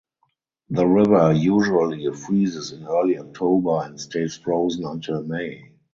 The 0.71 0.87
river 0.87 1.31
usually 1.31 2.11
freezes 2.11 2.71
in 2.71 2.87
early 2.87 3.19
October 3.19 3.81
and 3.83 3.99
stays 4.01 4.35
frozen 4.35 4.83
until 4.87 5.21
May. 5.21 5.73